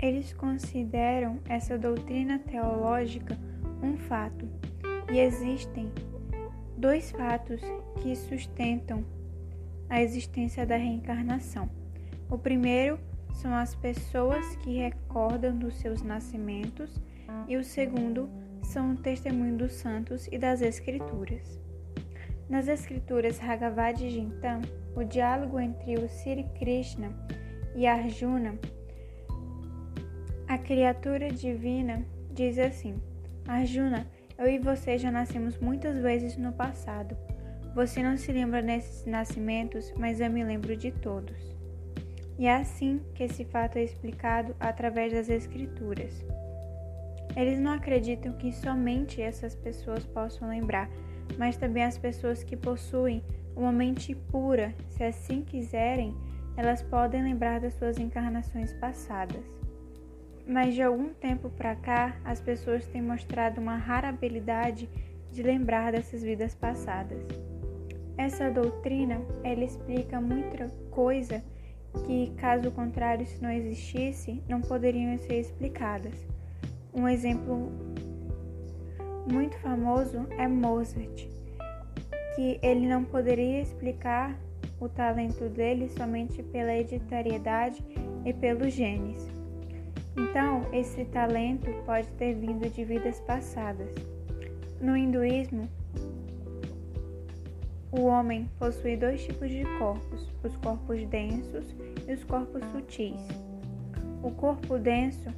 [0.00, 3.36] Eles consideram essa doutrina teológica
[3.82, 4.48] um fato,
[5.12, 5.92] e existem
[6.74, 7.60] dois fatos
[8.00, 9.04] que sustentam
[9.90, 11.68] a existência da reencarnação.
[12.30, 12.98] O primeiro
[13.34, 16.98] são as pessoas que recordam dos seus nascimentos,
[17.48, 18.28] e o segundo
[18.62, 21.60] são o testemunho dos santos e das Escrituras.
[22.48, 24.60] Nas escrituras Bhagavad Gita,
[24.94, 27.10] o diálogo entre o Sri Krishna
[27.74, 28.56] e Arjuna,
[30.46, 33.02] a criatura divina, diz assim:
[33.48, 34.06] Arjuna,
[34.38, 37.16] eu e você já nascemos muitas vezes no passado.
[37.74, 41.36] Você não se lembra desses nascimentos, mas eu me lembro de todos.
[42.38, 46.24] E é assim que esse fato é explicado através das Escrituras.
[47.36, 50.90] Eles não acreditam que somente essas pessoas possam lembrar
[51.38, 53.22] mas também as pessoas que possuem
[53.54, 56.14] uma mente pura, se assim quiserem,
[56.56, 59.44] elas podem lembrar das suas encarnações passadas.
[60.46, 64.88] Mas de algum tempo para cá, as pessoas têm mostrado uma rara habilidade
[65.32, 67.26] de lembrar dessas vidas passadas.
[68.16, 71.42] Essa doutrina, ela explica muita coisa
[72.06, 76.35] que, caso contrário, se não existisse, não poderiam ser explicadas.
[76.96, 77.70] Um exemplo
[79.30, 81.28] muito famoso é Mozart,
[82.34, 84.34] que ele não poderia explicar
[84.80, 87.84] o talento dele somente pela hereditariedade
[88.24, 89.30] e pelos genes.
[90.16, 93.94] Então, esse talento pode ter vindo de vidas passadas.
[94.80, 95.68] No hinduísmo,
[97.92, 101.76] o homem possui dois tipos de corpos: os corpos densos
[102.08, 103.20] e os corpos sutis.
[104.22, 105.28] O corpo denso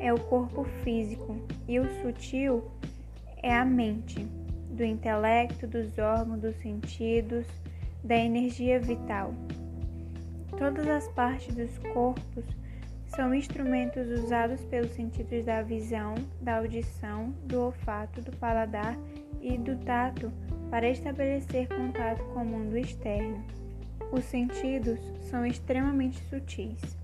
[0.00, 1.36] é o corpo físico
[1.68, 2.64] e o sutil
[3.42, 4.24] é a mente,
[4.70, 7.46] do intelecto, dos órgãos, dos sentidos,
[8.02, 9.34] da energia vital.
[10.58, 12.44] Todas as partes dos corpos
[13.14, 18.96] são instrumentos usados pelos sentidos da visão, da audição, do olfato, do paladar
[19.40, 20.32] e do tato
[20.70, 23.44] para estabelecer contato com o mundo externo.
[24.12, 26.96] Os sentidos são extremamente sutis.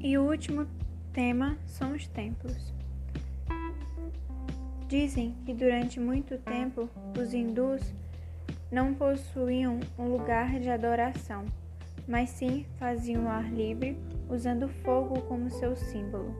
[0.00, 0.66] E o último
[1.18, 2.72] tema são os templos.
[4.86, 6.88] Dizem que durante muito tempo
[7.20, 7.92] os hindus
[8.70, 11.44] não possuíam um lugar de adoração,
[12.06, 13.98] mas sim faziam o ar livre
[14.30, 16.32] usando fogo como seu símbolo.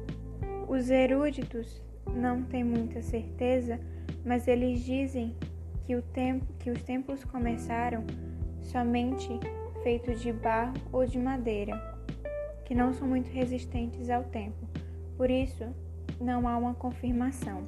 [0.69, 1.83] Os eruditos
[2.15, 3.81] não têm muita certeza,
[4.25, 5.35] mas eles dizem
[5.87, 8.05] que, o tempo, que os templos começaram
[8.61, 9.29] somente
[9.83, 11.99] feitos de barro ou de madeira,
[12.65, 14.68] que não são muito resistentes ao tempo.
[15.19, 15.65] Por isso,
[16.21, 17.65] não há uma confirmação.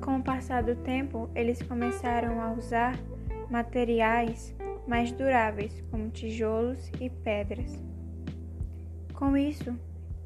[0.00, 2.96] Com o passar do tempo, eles começaram a usar
[3.50, 4.54] materiais
[4.86, 7.82] mais duráveis, como tijolos e pedras.
[9.12, 9.76] Com isso,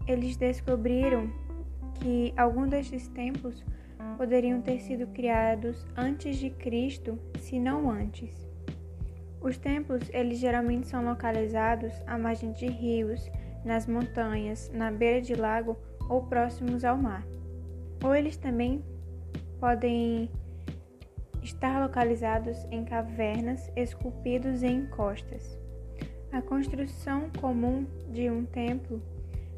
[0.07, 1.33] eles descobriram
[1.95, 3.65] que alguns destes templos
[4.19, 8.31] poderiam ter sido criados antes de Cristo, se não antes.
[9.41, 13.31] Os templos, eles geralmente são localizados à margem de rios,
[13.65, 15.75] nas montanhas, na beira de lago
[16.09, 17.25] ou próximos ao mar.
[18.03, 18.85] Ou eles também
[19.59, 20.31] podem
[21.43, 25.59] estar localizados em cavernas esculpidos em encostas.
[26.33, 29.01] A construção comum de um templo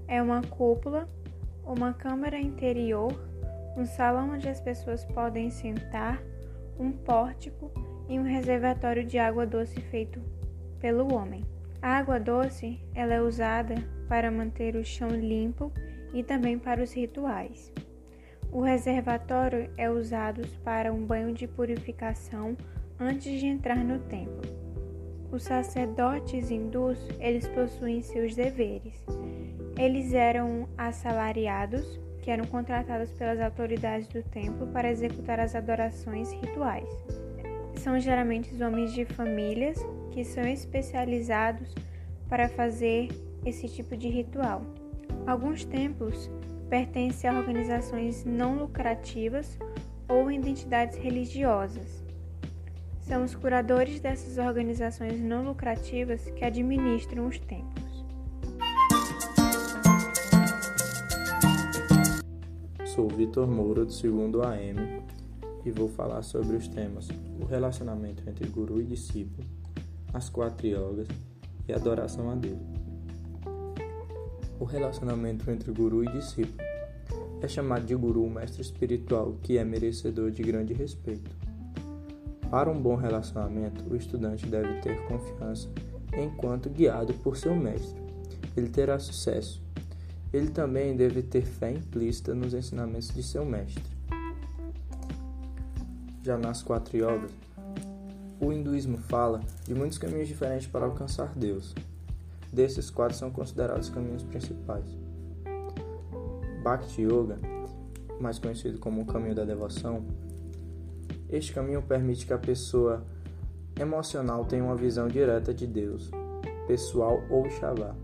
[0.07, 1.09] é uma cúpula,
[1.65, 3.13] uma câmara interior,
[3.77, 6.23] um salão onde as pessoas podem sentar,
[6.79, 7.71] um pórtico
[8.09, 10.21] e um reservatório de água doce feito
[10.79, 11.45] pelo homem.
[11.81, 13.75] A água doce ela é usada
[14.09, 15.73] para manter o chão limpo
[16.17, 17.71] e também para os rituais.
[18.51, 22.57] O reservatório é usado para um banho de purificação
[22.99, 24.41] antes de entrar no templo.
[25.31, 29.05] Os sacerdotes hindus, eles possuem seus deveres.
[29.79, 36.89] Eles eram assalariados, que eram contratados pelas autoridades do templo para executar as adorações rituais.
[37.75, 39.79] São geralmente homens de famílias
[40.13, 41.75] que são especializados
[42.27, 43.09] para fazer
[43.45, 44.63] esse tipo de ritual.
[45.27, 46.31] Alguns templos
[46.71, 49.59] pertencem a organizações não lucrativas
[50.09, 52.05] ou identidades religiosas.
[53.01, 58.05] São os curadores dessas organizações não lucrativas que administram os templos.
[62.85, 65.03] Sou Vitor Moura, do segundo AM,
[65.65, 67.09] e vou falar sobre os temas:
[67.41, 69.45] o relacionamento entre guru e discípulo,
[70.15, 71.09] as quatro yogas
[71.67, 72.86] e adoração a Deus.
[74.59, 76.65] O relacionamento entre guru e discípulo
[77.43, 81.31] é chamado de guru o mestre espiritual que é merecedor de grande respeito.
[82.51, 85.69] Para um bom relacionamento, o estudante deve ter confiança
[86.17, 88.01] enquanto guiado por seu mestre.
[88.57, 89.63] Ele terá sucesso.
[90.33, 93.85] Ele também deve ter fé implícita nos ensinamentos de seu mestre.
[96.23, 97.31] Já nas quatro yogas,
[98.41, 101.75] o hinduísmo fala de muitos caminhos diferentes para alcançar Deus.
[102.57, 104.87] Desses, quatro são considerados caminhos principais.
[106.63, 107.39] Bhakti Yoga,
[108.19, 110.07] mais conhecido como o caminho da devoção,
[111.29, 113.05] este caminho permite que a pessoa
[113.79, 116.11] emocional tenha uma visão direta de Deus,
[116.67, 117.95] pessoal ou Shavá.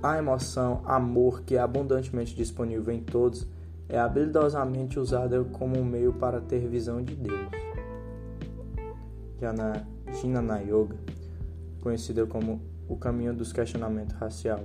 [0.00, 3.48] A emoção amor, que é abundantemente disponível em todos,
[3.88, 7.50] é habilidosamente usada como um meio para ter visão de Deus.
[9.40, 11.13] Já na Jnana Yoga,
[11.84, 14.60] conhecida como o caminho dos questionamentos racial.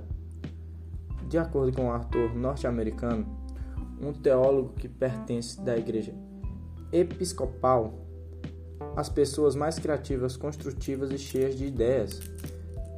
[1.28, 3.26] De acordo com o autor norte-americano,
[4.00, 6.14] um teólogo que pertence da igreja
[6.90, 7.94] episcopal,
[8.96, 12.20] as pessoas mais criativas, construtivas e cheias de ideias.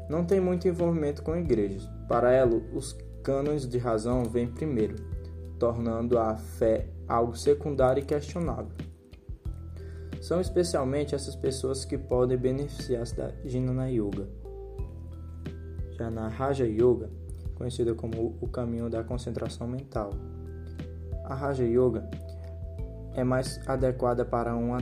[0.09, 1.87] Não tem muito envolvimento com igrejas.
[2.09, 4.97] Para ela, os cânones de razão vêm primeiro,
[5.59, 8.92] tornando a fé algo secundário e questionável.
[10.23, 14.29] São especialmente essas pessoas que podem beneficiar-se da Jnana Yoga.
[15.99, 17.11] Já na Raja Yoga,
[17.57, 20.11] conhecida como o caminho da concentração mental.
[21.25, 22.09] A Raja Yoga
[23.17, 24.79] é mais adequada para uma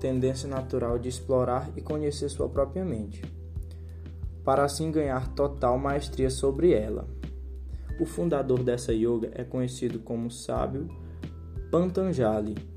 [0.00, 3.22] tendência natural de explorar e conhecer sua própria mente,
[4.44, 7.08] para assim ganhar total maestria sobre ela.
[8.00, 10.88] O fundador dessa yoga é conhecido como sábio
[11.70, 12.75] Pantanjali.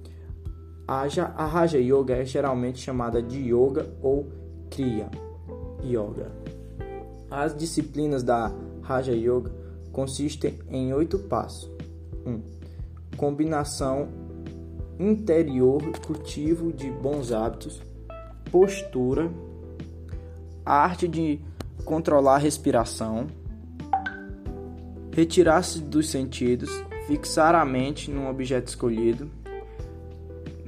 [0.91, 4.27] A Raja Yoga é geralmente chamada de Yoga ou
[4.71, 5.07] Kriya
[5.83, 6.31] Yoga.
[7.29, 9.51] As disciplinas da Raja Yoga
[9.91, 11.69] consistem em oito passos.
[12.25, 12.31] 1.
[12.31, 12.41] Um,
[13.15, 14.09] combinação
[14.97, 17.79] interior, cultivo de bons hábitos,
[18.51, 19.31] postura,
[20.65, 21.39] arte de
[21.85, 23.27] controlar a respiração,
[25.11, 26.71] retirar-se dos sentidos,
[27.05, 29.29] fixar a mente num objeto escolhido,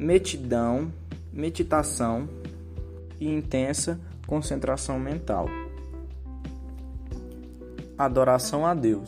[0.02, 0.91] metidão,
[1.32, 2.28] meditação
[3.20, 5.45] e intensa concentração mental.
[7.95, 9.08] Adoração a Deus.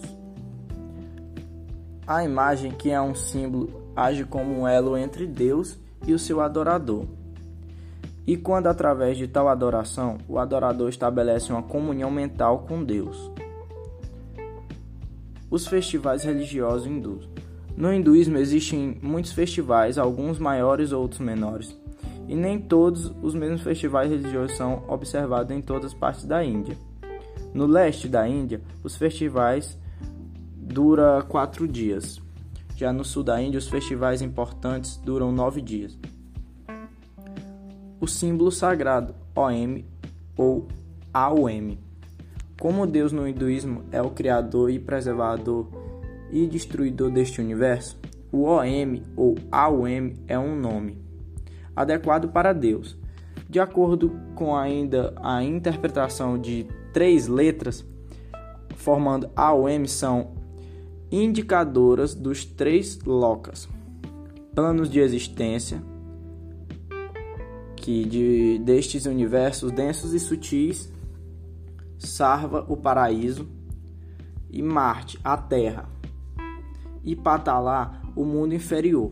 [2.05, 6.39] A imagem que é um símbolo age como um elo entre Deus e o seu
[6.39, 7.07] adorador.
[8.27, 13.31] E quando, através de tal adoração, o adorador estabelece uma comunhão mental com Deus.
[15.49, 17.32] Os festivais religiosos hindus.
[17.75, 21.75] No hinduísmo existem muitos festivais, alguns maiores, outros menores,
[22.27, 26.77] e nem todos os mesmos festivais religiosos são observados em todas as partes da Índia.
[27.53, 29.77] No leste da Índia, os festivais
[30.55, 32.21] duram quatro dias.
[32.75, 35.97] Já no sul da Índia, os festivais importantes duram nove dias.
[37.99, 39.83] O símbolo sagrado OM
[40.37, 40.67] ou
[41.13, 41.77] AOM.
[42.59, 45.67] Como Deus no hinduísmo é o criador e preservador
[46.33, 47.97] e destruidor deste universo,
[48.31, 50.97] o OM ou AOM é um nome
[51.75, 52.97] adequado para Deus.
[53.47, 57.85] De acordo com ainda a interpretação de três letras,
[58.75, 60.33] formando AOM são
[61.11, 63.69] indicadoras dos três locas:
[64.55, 65.83] planos de existência,
[67.75, 70.91] que de, destes universos densos e sutis,
[71.99, 73.47] Sarva, o paraíso,
[74.49, 75.92] e Marte, a Terra,
[77.03, 79.11] e Patalá, o mundo inferior,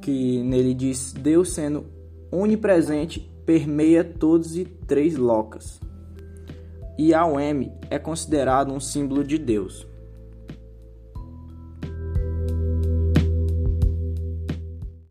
[0.00, 1.86] que nele diz Deus sendo
[2.30, 5.80] onipresente permeia todos e três locas.
[6.98, 9.86] E a UM é considerado um símbolo de Deus.